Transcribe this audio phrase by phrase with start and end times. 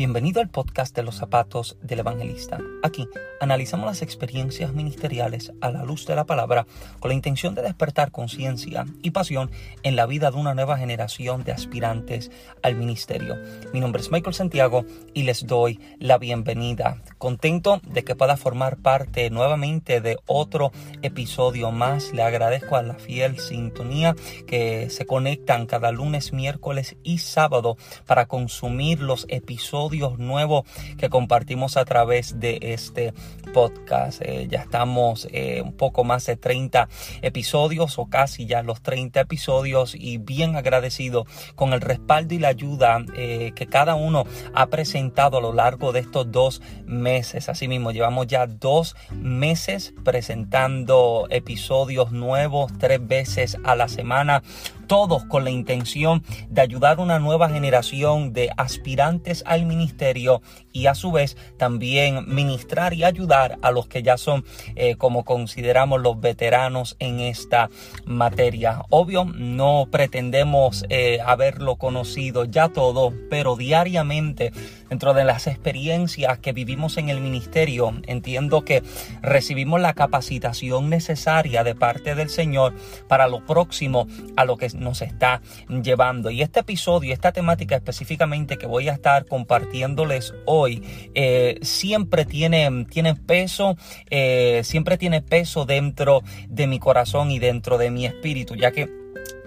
[0.00, 2.58] Bienvenido al podcast de los zapatos del evangelista.
[2.82, 3.08] Aquí
[3.40, 6.66] analizamos las experiencias ministeriales a la luz de la palabra
[6.98, 9.50] con la intención de despertar conciencia y pasión
[9.82, 12.30] en la vida de una nueva generación de aspirantes
[12.62, 13.36] al ministerio.
[13.72, 17.02] Mi nombre es Michael Santiago y les doy la bienvenida.
[17.18, 20.72] Contento de que pueda formar parte nuevamente de otro
[21.02, 22.12] episodio más.
[22.12, 24.14] Le agradezco a la fiel sintonía
[24.46, 27.76] que se conectan cada lunes, miércoles y sábado
[28.06, 30.64] para consumir los episodios nuevos
[30.98, 33.12] que compartimos a través de este
[33.52, 34.22] podcast.
[34.22, 36.88] Eh, ya estamos eh, un poco más de 30
[37.22, 42.48] episodios o casi ya los 30 episodios y bien agradecido con el respaldo y la
[42.48, 44.24] ayuda eh, que cada uno
[44.54, 47.48] ha presentado a lo largo de estos dos meses.
[47.48, 54.42] Asimismo, llevamos ya dos meses presentando episodios nuevos tres veces a la semana
[54.90, 60.86] todos con la intención de ayudar a una nueva generación de aspirantes al ministerio y
[60.86, 66.00] a su vez también ministrar y ayudar a los que ya son eh, como consideramos
[66.00, 67.70] los veteranos en esta
[68.04, 68.82] materia.
[68.90, 74.50] Obvio, no pretendemos eh, haberlo conocido ya todo, pero diariamente
[74.90, 78.82] dentro de las experiencias que vivimos en el ministerio, entiendo que
[79.22, 82.74] recibimos la capacitación necesaria de parte del Señor
[83.08, 86.30] para lo próximo a lo que nos está llevando.
[86.30, 90.82] Y este episodio, esta temática específicamente que voy a estar compartiéndoles hoy,
[91.14, 93.76] eh, siempre tiene, tiene peso,
[94.10, 98.99] eh, siempre tiene peso dentro de mi corazón y dentro de mi espíritu, ya que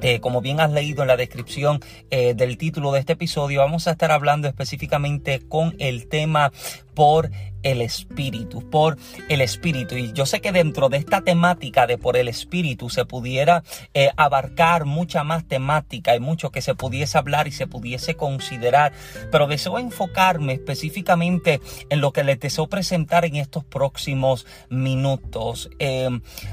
[0.04, 1.80] eh, como bien has leído en la descripción
[2.12, 6.52] del título de este episodio, vamos a estar hablando específicamente con el tema
[6.94, 7.30] por
[7.64, 8.98] el Espíritu, por
[9.30, 9.96] el Espíritu.
[9.96, 13.64] Y yo sé que dentro de esta temática de por el Espíritu se pudiera
[13.94, 18.92] eh, abarcar mucha más temática y mucho que se pudiese hablar y se pudiese considerar,
[19.32, 25.70] pero deseo enfocarme específicamente en lo que les deseo presentar en estos próximos minutos.
[25.80, 26.10] Eh,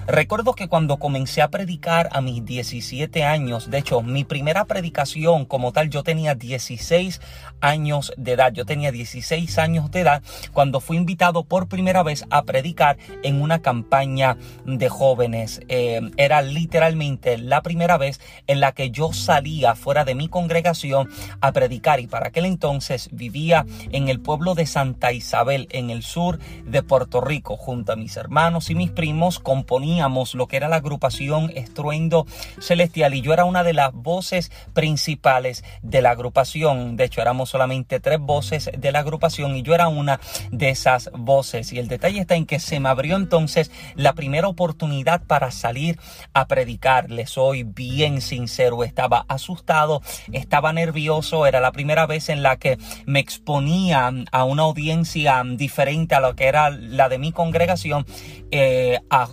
[0.06, 5.44] recuerdo que cuando comencé a predicar a mis 17 años, de hecho mi primera predicación
[5.44, 7.20] como tal, yo tenía 16
[7.60, 10.22] años de edad, yo tenía 16 años de edad
[10.52, 15.60] cuando fui invitado por primera vez a predicar en una campaña de jóvenes.
[15.68, 21.08] Eh, era literalmente la primera vez en la que yo salía fuera de mi congregación
[21.40, 22.00] a predicar.
[22.00, 26.82] Y para aquel entonces vivía en el pueblo de Santa Isabel en el sur de
[26.82, 27.56] Puerto Rico.
[27.56, 32.26] Junto a mis hermanos y mis primos componíamos lo que era la agrupación Estruendo
[32.60, 33.14] Celestial.
[33.14, 36.96] Y yo era una de las voces principales de la agrupación.
[36.96, 40.19] De hecho éramos solamente tres voces de la agrupación y yo era una
[40.50, 41.72] de esas voces.
[41.72, 45.98] Y el detalle está en que se me abrió entonces la primera oportunidad para salir
[46.32, 47.10] a predicar.
[47.10, 52.78] Les soy bien sincero, estaba asustado, estaba nervioso, era la primera vez en la que
[53.06, 58.06] me exponía a una audiencia diferente a lo que era la de mi congregación,
[58.50, 59.28] eh, a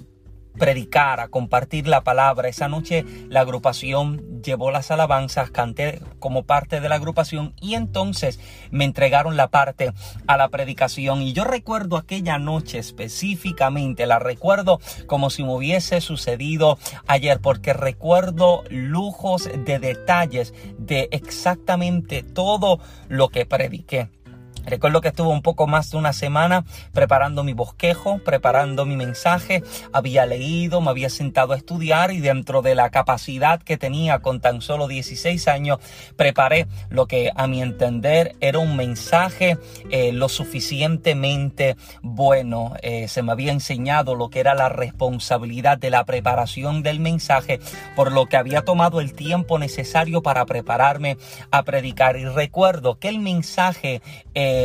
[0.57, 2.49] predicar, a compartir la palabra.
[2.49, 8.39] Esa noche la agrupación llevó las alabanzas, canté como parte de la agrupación y entonces
[8.71, 9.93] me entregaron la parte
[10.27, 11.21] a la predicación.
[11.21, 17.73] Y yo recuerdo aquella noche específicamente, la recuerdo como si me hubiese sucedido ayer, porque
[17.73, 24.09] recuerdo lujos de detalles de exactamente todo lo que prediqué.
[24.67, 29.63] Recuerdo que estuve un poco más de una semana preparando mi bosquejo, preparando mi mensaje.
[29.93, 34.41] Había leído, me había sentado a estudiar y dentro de la capacidad que tenía con
[34.41, 35.79] tan solo 16 años,
[36.17, 39.57] preparé lo que a mi entender era un mensaje
[39.89, 42.73] eh, lo suficientemente bueno.
[42.81, 47.61] Eh, se me había enseñado lo que era la responsabilidad de la preparación del mensaje,
[47.95, 51.15] por lo que había tomado el tiempo necesario para prepararme
[51.51, 52.17] a predicar.
[52.17, 54.01] Y recuerdo que el mensaje...
[54.33, 54.56] Eh,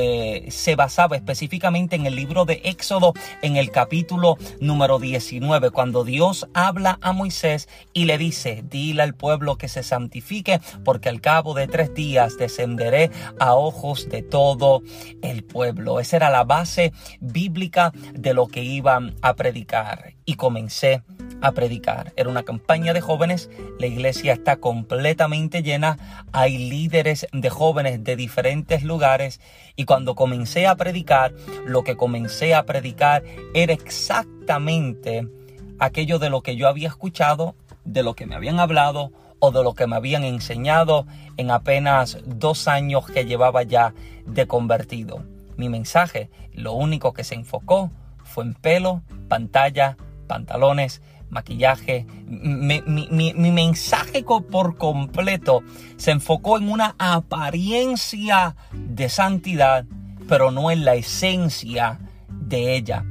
[0.48, 6.48] se basaba específicamente en el libro de Éxodo, en el capítulo número 19, cuando Dios
[6.54, 11.54] habla a Moisés y le dice, dile al pueblo que se santifique, porque al cabo
[11.54, 14.82] de tres días descenderé a ojos de todo
[15.22, 16.00] el pueblo.
[16.00, 20.14] Esa era la base bíblica de lo que iban a predicar.
[20.24, 21.02] Y comencé
[21.42, 22.12] a predicar.
[22.16, 28.16] Era una campaña de jóvenes, la iglesia está completamente llena, hay líderes de jóvenes de
[28.16, 29.40] diferentes lugares
[29.76, 31.34] y cuando comencé a predicar,
[31.66, 33.24] lo que comencé a predicar
[33.54, 35.28] era exactamente
[35.78, 39.64] aquello de lo que yo había escuchado, de lo que me habían hablado o de
[39.64, 41.06] lo que me habían enseñado
[41.36, 43.92] en apenas dos años que llevaba ya
[44.24, 45.24] de convertido.
[45.56, 47.90] Mi mensaje, lo único que se enfocó
[48.22, 49.96] fue en pelo, pantalla,
[50.28, 52.06] pantalones, maquillaje.
[52.26, 52.82] Mi,
[53.34, 55.62] mensaje por completo
[55.96, 59.84] se enfocó en una apariencia de santidad,
[60.28, 61.98] pero no en la esencia
[62.28, 63.04] de ella.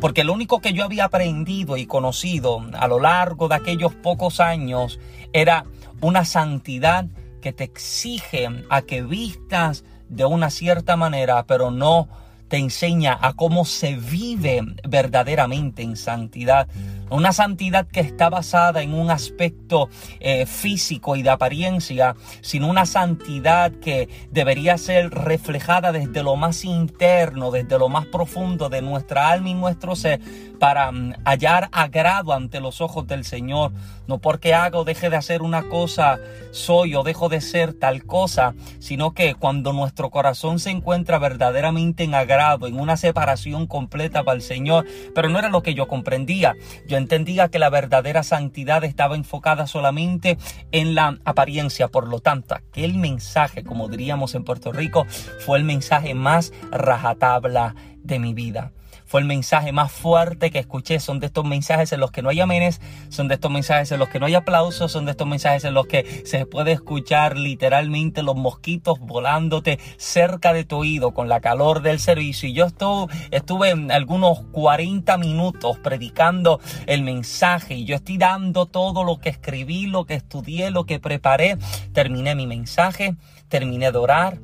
[0.00, 4.38] Porque lo único que yo había aprendido y conocido a lo largo de aquellos pocos
[4.40, 5.00] años
[5.32, 5.64] era
[6.00, 7.06] una santidad
[7.40, 12.08] que te exige a que vistas de una cierta manera, pero no
[12.48, 16.68] te enseña a cómo se vive verdaderamente en santidad.
[17.10, 19.88] Una santidad que está basada en un aspecto
[20.20, 26.64] eh, físico y de apariencia, sino una santidad que debería ser reflejada desde lo más
[26.64, 30.20] interno, desde lo más profundo de nuestra alma y nuestro ser,
[30.58, 33.72] para mm, hallar agrado ante los ojos del Señor.
[34.06, 36.18] No porque haga deje de hacer una cosa,
[36.50, 42.04] soy o dejo de ser tal cosa, sino que cuando nuestro corazón se encuentra verdaderamente
[42.04, 45.88] en agrado, en una separación completa para el Señor, pero no era lo que yo
[45.88, 46.56] comprendía.
[46.98, 50.38] Entendía que la verdadera santidad estaba enfocada solamente
[50.72, 51.88] en la apariencia.
[51.88, 55.06] Por lo tanto, aquel mensaje, como diríamos en Puerto Rico,
[55.40, 58.72] fue el mensaje más rajatabla de mi vida
[59.08, 61.00] fue el mensaje más fuerte que escuché.
[61.00, 63.98] Son de estos mensajes en los que no hay amenes, son de estos mensajes en
[63.98, 67.38] los que no hay aplausos, son de estos mensajes en los que se puede escuchar
[67.38, 72.50] literalmente los mosquitos volándote cerca de tu oído con la calor del servicio.
[72.50, 79.04] Y yo estuve, en algunos 40 minutos predicando el mensaje y yo estoy dando todo
[79.04, 81.56] lo que escribí, lo que estudié, lo que preparé.
[81.94, 83.16] Terminé mi mensaje,
[83.48, 84.38] terminé de orar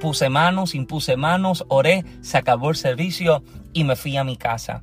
[0.00, 3.42] puse manos, impuse manos, oré, se acabó el servicio
[3.74, 4.82] y me fui a mi casa.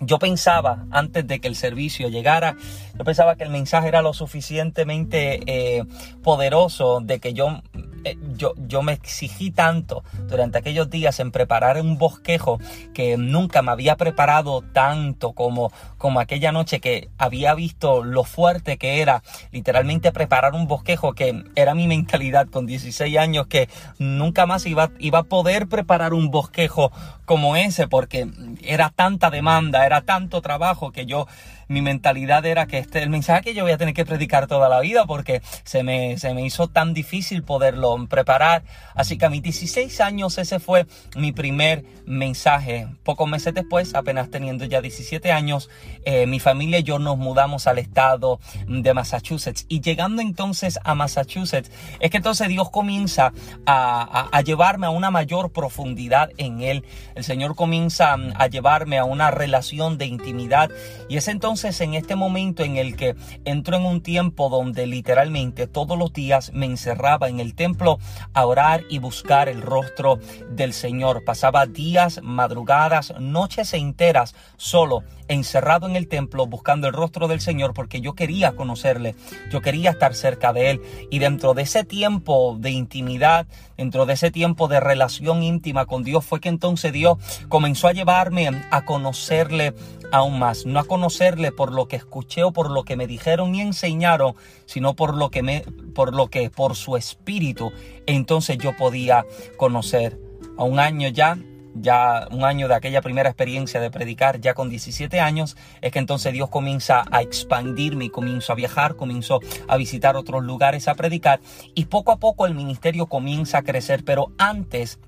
[0.00, 2.54] Yo pensaba, antes de que el servicio llegara,
[2.94, 5.84] yo pensaba que el mensaje era lo suficientemente eh,
[6.22, 7.62] poderoso de que yo
[8.06, 12.60] eh, yo, yo me exigí tanto durante aquellos días en preparar un bosquejo
[12.94, 18.78] que nunca me había preparado tanto como, como aquella noche que había visto lo fuerte
[18.78, 23.68] que era literalmente preparar un bosquejo que era mi mentalidad con 16 años que
[23.98, 26.92] nunca más iba, iba a poder preparar un bosquejo
[27.26, 28.26] como ese porque
[28.62, 31.26] era tanta demanda, era tanto trabajo que yo
[31.68, 34.68] mi mentalidad era que este el mensaje que yo voy a tener que predicar toda
[34.68, 38.62] la vida porque se me, se me hizo tan difícil poderlo preparar.
[38.94, 40.86] Así que a mis 16 años ese fue
[41.16, 42.88] mi primer mensaje.
[43.02, 45.68] Pocos meses después, apenas teniendo ya 17 años,
[46.04, 48.38] eh, mi familia y yo nos mudamos al estado
[48.68, 49.66] de Massachusetts.
[49.68, 53.32] Y llegando entonces a Massachusetts, es que entonces Dios comienza
[53.66, 56.84] a, a llevarme a una mayor profundidad en Él.
[57.16, 60.70] El Señor comienza a llevarme a una relación de intimidad.
[61.08, 63.16] Y es entonces en este momento en el que
[63.46, 67.98] entro en un tiempo donde literalmente todos los días me encerraba en el templo
[68.34, 70.18] a orar y buscar el rostro
[70.50, 71.24] del Señor.
[71.24, 77.74] Pasaba días, madrugadas, noches enteras solo encerrado en el templo buscando el rostro del Señor
[77.74, 79.16] porque yo quería conocerle,
[79.50, 80.82] yo quería estar cerca de Él.
[81.10, 83.46] Y dentro de ese tiempo de intimidad,
[83.76, 87.05] dentro de ese tiempo de relación íntima con Dios, fue que entonces Dios
[87.48, 89.74] comenzó a llevarme a conocerle
[90.12, 93.54] aún más, no a conocerle por lo que escuché o por lo que me dijeron
[93.54, 94.34] y enseñaron,
[94.66, 95.64] sino por lo que me
[95.94, 97.72] por lo que por su espíritu.
[98.06, 99.24] Entonces yo podía
[99.56, 100.18] conocer.
[100.58, 101.36] A un año ya
[101.80, 105.98] ya un año de aquella primera experiencia de predicar, ya con 17 años, es que
[105.98, 110.94] entonces Dios comienza a expandirme y comienzo a viajar, comienzo a visitar otros lugares a
[110.94, 111.40] predicar.
[111.74, 114.98] Y poco a poco el ministerio comienza a crecer, pero antes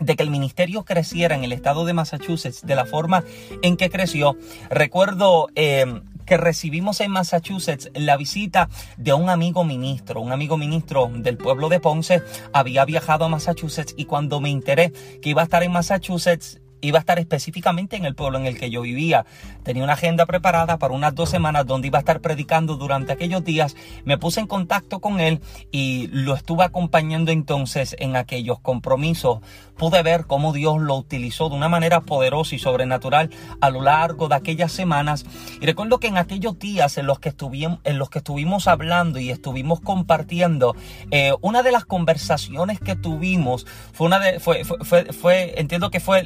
[0.00, 3.24] de que el ministerio creciera en el estado de Massachusetts de la forma
[3.62, 4.36] en que creció.
[4.70, 11.10] Recuerdo eh, que recibimos en Massachusetts la visita de un amigo ministro, un amigo ministro
[11.12, 12.22] del pueblo de Ponce,
[12.52, 16.98] había viajado a Massachusetts y cuando me enteré que iba a estar en Massachusetts, iba
[16.98, 19.26] a estar específicamente en el pueblo en el que yo vivía.
[19.62, 23.44] Tenía una agenda preparada para unas dos semanas donde iba a estar predicando durante aquellos
[23.44, 23.76] días.
[24.04, 29.40] Me puse en contacto con él y lo estuve acompañando entonces en aquellos compromisos.
[29.76, 34.28] Pude ver cómo Dios lo utilizó de una manera poderosa y sobrenatural a lo largo
[34.28, 35.24] de aquellas semanas.
[35.60, 39.18] Y recuerdo que en aquellos días en los que estuvimos, en los que estuvimos hablando
[39.18, 40.76] y estuvimos compartiendo,
[41.10, 46.00] eh, una de las conversaciones que tuvimos fue una de, fue, fue, fue entiendo que
[46.00, 46.22] fue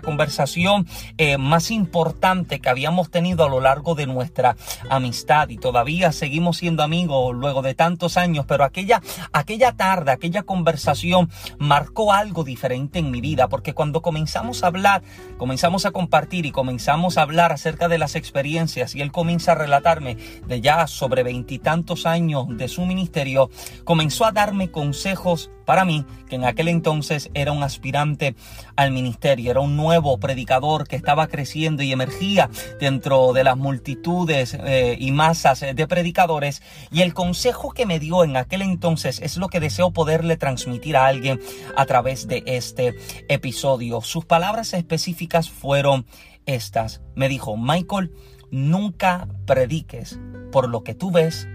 [0.00, 0.86] conversación
[1.18, 4.56] eh, más importante que habíamos tenido a lo largo de nuestra
[4.90, 5.48] amistad.
[5.48, 9.02] Y todavía seguimos siendo amigos luego de tantos años, pero aquella,
[9.32, 15.02] aquella tarde, aquella conversación marcó algo diferente en mi vida, porque cuando comenzamos a hablar,
[15.38, 19.56] comenzamos a compartir y comenzamos a hablar acerca de las experiencias y él comienza a
[19.56, 20.16] relatarme
[20.46, 23.50] de ya sobre veintitantos años de su ministerio,
[23.84, 28.34] comenzó a darme consejos para mí, que en aquel entonces era un aspirante
[28.76, 34.54] al ministerio, era un nuevo predicador que estaba creciendo y emergía dentro de las multitudes
[34.54, 36.62] eh, y masas de predicadores.
[36.90, 40.96] Y el consejo que me dio en aquel entonces es lo que deseo poderle transmitir
[40.96, 41.40] a alguien
[41.76, 42.94] a través de este
[43.28, 44.00] episodio.
[44.02, 46.06] Sus palabras específicas fueron
[46.46, 47.00] estas.
[47.14, 48.12] Me dijo, Michael,
[48.50, 50.18] nunca prediques
[50.52, 51.48] por lo que tú ves,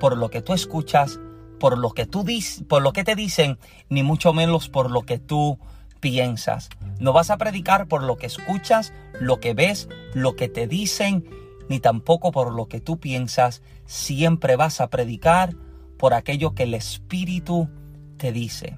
[0.00, 1.20] por lo que tú escuchas,
[1.58, 2.26] por lo que tú
[2.66, 5.58] por lo que te dicen, ni mucho menos por lo que tú
[6.02, 6.68] piensas.
[6.98, 11.24] No vas a predicar por lo que escuchas, lo que ves, lo que te dicen,
[11.70, 13.62] ni tampoco por lo que tú piensas.
[13.86, 15.54] Siempre vas a predicar
[15.96, 17.70] por aquello que el Espíritu
[18.18, 18.76] te dice.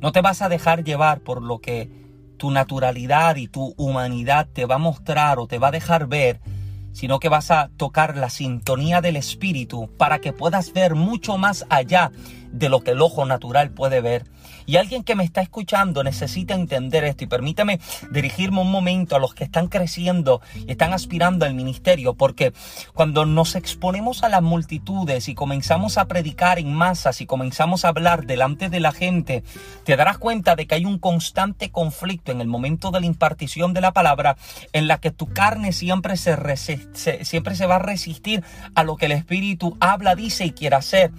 [0.00, 1.90] No te vas a dejar llevar por lo que
[2.38, 6.40] tu naturalidad y tu humanidad te va a mostrar o te va a dejar ver
[6.92, 11.64] sino que vas a tocar la sintonía del espíritu para que puedas ver mucho más
[11.68, 12.10] allá
[12.52, 14.24] de lo que el ojo natural puede ver.
[14.66, 17.24] Y alguien que me está escuchando necesita entender esto.
[17.24, 22.14] Y permítame dirigirme un momento a los que están creciendo y están aspirando al ministerio,
[22.14, 22.52] porque
[22.92, 27.88] cuando nos exponemos a las multitudes y comenzamos a predicar en masas y comenzamos a
[27.88, 29.42] hablar delante de la gente,
[29.84, 33.72] te darás cuenta de que hay un constante conflicto en el momento de la impartición
[33.72, 34.36] de la palabra
[34.72, 36.36] en la que tu carne siempre se,
[37.24, 38.42] siempre se va a resistir
[38.74, 41.10] a lo que el Espíritu habla, dice y quiere hacer.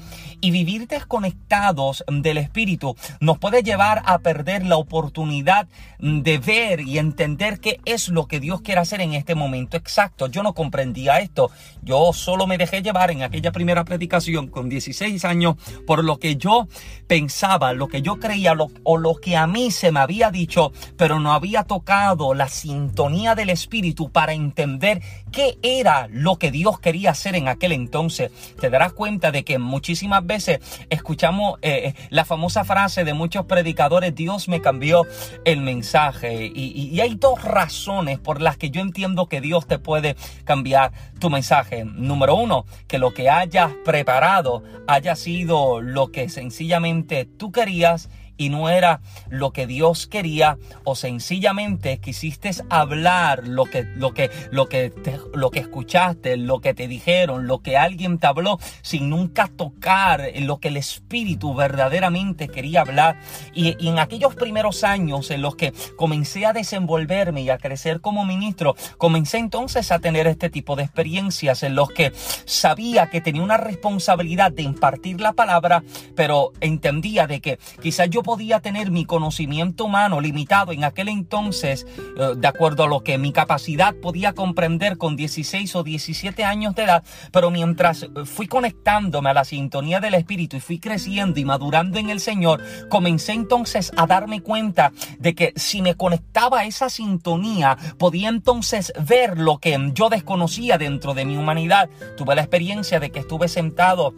[0.41, 5.67] Y vivir desconectados del Espíritu nos puede llevar a perder la oportunidad
[5.99, 10.27] de ver y entender qué es lo que Dios quiere hacer en este momento exacto.
[10.27, 11.51] Yo no comprendía esto.
[11.81, 15.55] Yo solo me dejé llevar en aquella primera predicación con 16 años
[15.85, 16.67] por lo que yo
[17.07, 18.53] pensaba, lo que yo creía
[18.83, 23.35] o lo que a mí se me había dicho, pero no había tocado la sintonía
[23.35, 28.31] del Espíritu para entender qué era lo que Dios quería hacer en aquel entonces.
[28.59, 30.59] Te darás cuenta de que muchísimas veces
[30.89, 35.05] escuchamos eh, eh, la famosa frase de muchos predicadores, Dios me cambió
[35.45, 36.51] el mensaje.
[36.53, 40.91] Y, y hay dos razones por las que yo entiendo que Dios te puede cambiar
[41.19, 41.85] tu mensaje.
[41.85, 48.09] Número uno, que lo que hayas preparado haya sido lo que sencillamente tú querías
[48.39, 54.31] y no era lo que Dios quería o sencillamente quisiste hablar lo que lo que
[54.49, 54.91] lo que
[55.35, 60.23] lo que escuchaste, lo que te dijeron, lo que alguien te habló sin nunca tocar
[60.39, 63.19] lo que el espíritu verdaderamente quería hablar.
[63.53, 67.99] Y, y en aquellos primeros años en los que comencé a desenvolverme y a crecer
[67.99, 72.13] como ministro, comencé entonces a tener este tipo de experiencias en los que
[72.45, 75.83] sabía que tenía una responsabilidad de impartir la palabra,
[76.15, 81.87] pero entendía de que quizás yo podía tener mi conocimiento humano limitado en aquel entonces,
[81.97, 86.75] eh, de acuerdo a lo que mi capacidad podía comprender con 16 o 17 años
[86.75, 91.45] de edad, pero mientras fui conectándome a la sintonía del Espíritu y fui creciendo y
[91.45, 96.65] madurando en el Señor, comencé entonces a darme cuenta de que si me conectaba a
[96.65, 101.89] esa sintonía, podía entonces ver lo que yo desconocía dentro de mi humanidad.
[102.15, 104.13] Tuve la experiencia de que estuve sentado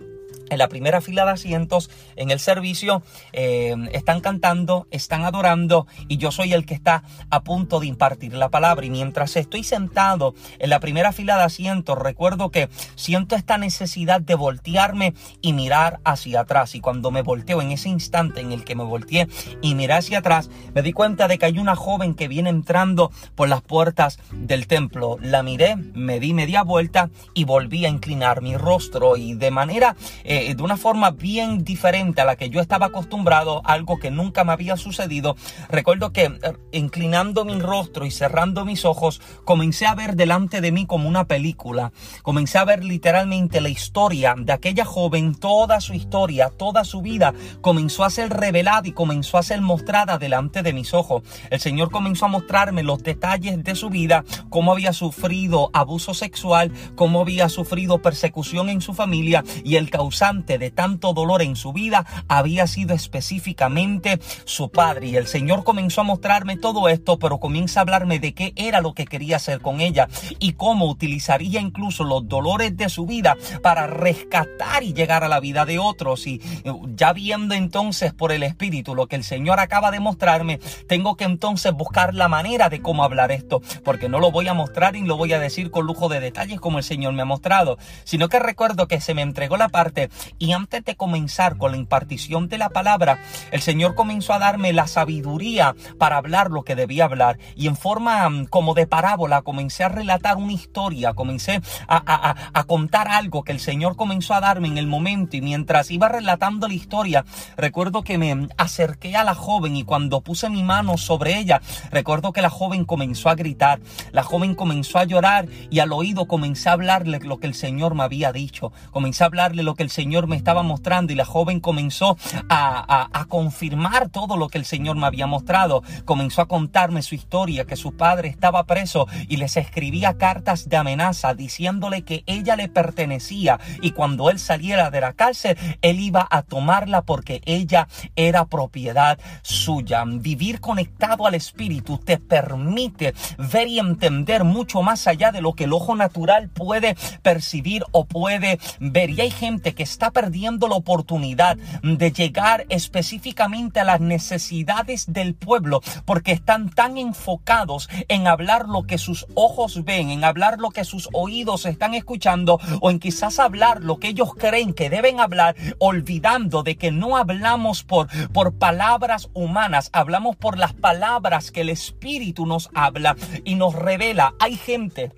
[0.52, 6.18] en la primera fila de asientos en el servicio, eh, están cantando, están adorando y
[6.18, 8.86] yo soy el que está a punto de impartir la palabra.
[8.86, 14.20] Y mientras estoy sentado en la primera fila de asientos, recuerdo que siento esta necesidad
[14.20, 16.76] de voltearme y mirar hacia atrás.
[16.76, 19.30] Y cuando me volteo en ese instante en el que me volteé
[19.62, 23.10] y miré hacia atrás, me di cuenta de que hay una joven que viene entrando
[23.36, 25.18] por las puertas del templo.
[25.22, 29.96] La miré, me di media vuelta y volví a inclinar mi rostro y de manera...
[30.26, 34.12] Eh, eh, de una forma bien diferente a la que yo estaba acostumbrado, algo que
[34.12, 35.36] nunca me había sucedido.
[35.70, 36.40] Recuerdo que eh,
[36.72, 41.26] inclinando mi rostro y cerrando mis ojos, comencé a ver delante de mí como una
[41.26, 41.92] película.
[42.24, 47.34] Comencé a ver literalmente la historia de aquella joven, toda su historia, toda su vida
[47.62, 51.24] comenzó a ser revelada y comenzó a ser mostrada delante de mis ojos.
[51.50, 56.72] El Señor comenzó a mostrarme los detalles de su vida, cómo había sufrido abuso sexual,
[56.96, 59.90] cómo había sufrido persecución en su familia y el
[60.22, 65.08] de tanto dolor en su vida había sido específicamente su padre.
[65.08, 68.82] Y el Señor comenzó a mostrarme todo esto, pero comienza a hablarme de qué era
[68.82, 73.36] lo que quería hacer con ella y cómo utilizaría incluso los dolores de su vida
[73.64, 76.28] para rescatar y llegar a la vida de otros.
[76.28, 80.60] Y eh, ya viendo entonces por el Espíritu lo que el Señor acaba de mostrarme,
[80.88, 84.54] tengo que entonces buscar la manera de cómo hablar esto, porque no lo voy a
[84.54, 87.26] mostrar y lo voy a decir con lujo de detalles como el Señor me ha
[87.26, 91.72] mostrado, sino que recuerdo que se me entregó la parte Y antes de comenzar con
[91.72, 93.20] la impartición de la palabra,
[93.52, 97.38] el Señor comenzó a darme la sabiduría para hablar lo que debía hablar.
[97.56, 102.64] Y en forma mm, como de parábola comencé a relatar una historia, comencé a, a
[102.66, 105.38] contar algo que el Señor comenzó a darme en el momento.
[105.38, 107.26] Y mientras iba relatando la historia,
[107.58, 112.34] recuerdo que me acerqué a la joven y cuando puse mi mano sobre ella, recuerdo
[112.34, 113.80] que la joven comenzó a gritar,
[114.12, 117.96] la joven comenzó a llorar y al oído comencé a hablarle lo que el Señor
[117.96, 121.26] me había dicho, comencé a hablarle lo que el Señor me estaba mostrando y la
[121.26, 122.18] joven comenzó
[122.50, 127.16] a, a, confirmar todo lo que el Señor me había mostrado, comenzó a contarme su
[127.16, 132.56] historia, que su padre estaba preso y les escribía cartas de amenaza diciéndole que ella
[132.56, 137.88] le pertenecía y cuando él saliera de la cárcel, él iba a tomarla porque ella
[138.16, 140.04] era propiedad suya.
[140.06, 145.66] Vivir conectado al Espíritu te permite ver y entender mucho más allá de lo que
[145.66, 149.10] el ojo natural puede percibir o puede ver.
[149.12, 155.36] Y hay gente que está perdiendo la oportunidad de llegar específicamente a las necesidades del
[155.36, 160.72] pueblo porque están tan enfocados en hablar lo que sus ojos ven, en hablar lo
[160.72, 165.20] que sus oídos están escuchando o en quizás hablar lo que ellos creen que deben
[165.20, 171.62] hablar, olvidando de que no hablamos por, por palabras humanas, hablamos por las palabras que
[171.62, 174.34] el Espíritu nos habla y nos revela.
[174.40, 175.12] Hay gente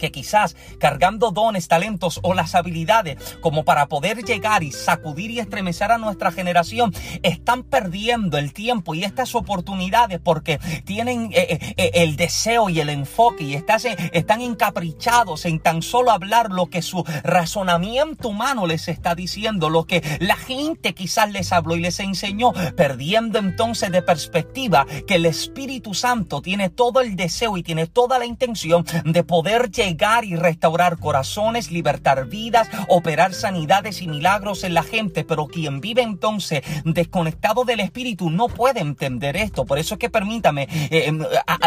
[0.00, 5.38] que quizás cargando dones, talentos o las habilidades como para poder llegar y sacudir y
[5.38, 6.92] estremecer a nuestra generación,
[7.22, 12.80] están perdiendo el tiempo y estas oportunidades porque tienen eh, eh, eh, el deseo y
[12.80, 18.88] el enfoque y están encaprichados en tan solo hablar lo que su razonamiento humano les
[18.88, 24.02] está diciendo, lo que la gente quizás les habló y les enseñó, perdiendo entonces de
[24.02, 29.22] perspectiva que el Espíritu Santo tiene todo el deseo y tiene toda la intención de
[29.22, 29.89] poder llegar
[30.24, 36.02] y restaurar corazones, libertar vidas, operar sanidades y milagros en la gente, pero quien vive
[36.02, 39.66] entonces desconectado del Espíritu no puede entender esto.
[39.66, 41.22] Por eso es que permítame eh, em,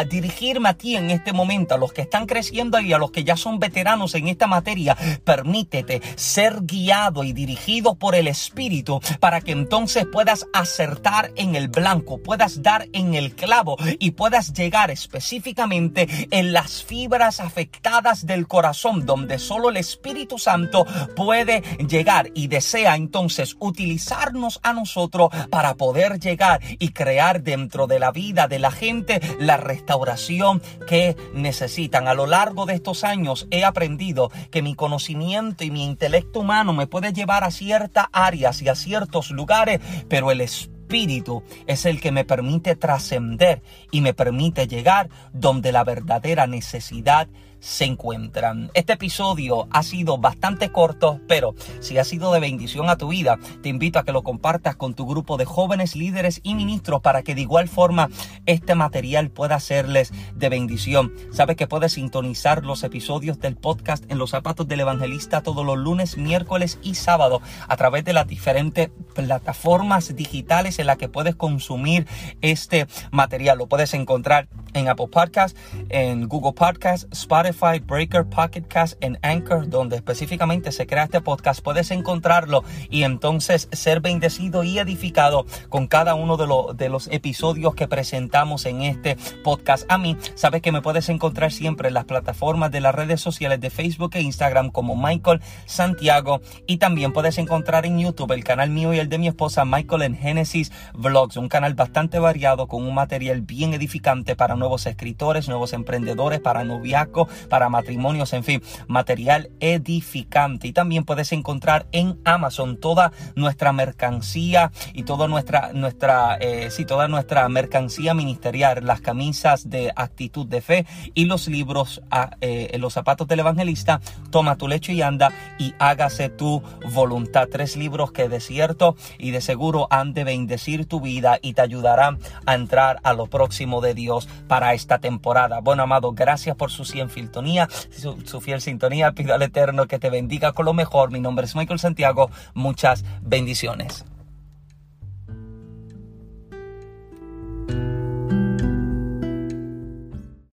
[0.09, 3.23] dirigirme a ti en este momento, a los que están creciendo y a los que
[3.23, 9.41] ya son veteranos en esta materia, permítete ser guiado y dirigido por el Espíritu para
[9.41, 14.91] que entonces puedas acertar en el blanco, puedas dar en el clavo y puedas llegar
[14.91, 22.47] específicamente en las fibras afectadas del corazón donde solo el Espíritu Santo puede llegar y
[22.47, 28.59] desea entonces utilizarnos a nosotros para poder llegar y crear dentro de la vida de
[28.59, 32.07] la gente la restauración que necesitan.
[32.07, 36.73] A lo largo de estos años he aprendido que mi conocimiento y mi intelecto humano
[36.73, 41.99] me puede llevar a ciertas áreas y a ciertos lugares, pero el Espíritu es el
[41.99, 47.27] que me permite trascender y me permite llegar donde la verdadera necesidad
[47.63, 48.69] se encuentran.
[48.73, 53.39] Este episodio ha sido bastante corto, pero si ha sido de bendición a tu vida,
[53.61, 57.23] te invito a que lo compartas con tu grupo de jóvenes líderes y ministros para
[57.23, 58.09] que de igual forma
[58.45, 61.13] este material pueda serles de bendición.
[61.31, 65.77] Sabes que puedes sintonizar los episodios del podcast en los zapatos del evangelista todos los
[65.77, 71.35] lunes, miércoles y sábado a través de las diferentes plataformas digitales en las que puedes
[71.35, 72.07] consumir
[72.41, 73.57] este material.
[73.57, 75.57] Lo puedes encontrar en Apple Podcasts,
[75.89, 81.61] en Google Podcasts, Spotify, Breaker, Pocket Cast, en Anchor, donde específicamente se crea este podcast.
[81.61, 87.75] Puedes encontrarlo y entonces ser bendecido y edificado con cada uno de, de los episodios
[87.75, 89.85] que presentamos en este podcast.
[89.89, 93.59] A mí, sabes que me puedes encontrar siempre en las plataformas de las redes sociales
[93.61, 98.69] de Facebook e Instagram como Michael Santiago y también puedes encontrar en YouTube el canal
[98.69, 102.83] mío y el de mi esposa Michael en Genesis Vlogs, un canal bastante variado con
[102.83, 108.61] un material bien edificante para nuevos escritores, nuevos emprendedores, para noviazgo, para matrimonios, en fin,
[108.87, 110.67] material edificante.
[110.67, 116.85] Y también puedes encontrar en Amazon toda nuestra mercancía y toda nuestra, nuestra, eh, sí,
[116.85, 122.75] toda nuestra mercancía ministerial, las camisas de actitud de fe y los libros, a, eh,
[122.79, 124.01] los zapatos del evangelista,
[124.31, 127.47] toma tu lecho y anda y hágase tu voluntad.
[127.51, 131.61] Tres libros que de cierto y de seguro han de bendecir tu vida y te
[131.61, 135.59] ayudarán a entrar a lo próximo de Dios para esta temporada.
[135.59, 139.11] Bueno, amado, gracias por su fiel sintonía, su, fiel sintonía.
[139.13, 141.11] Pido al Eterno que te bendiga con lo mejor.
[141.11, 142.29] Mi nombre es Michael Santiago.
[142.53, 144.05] Muchas bendiciones.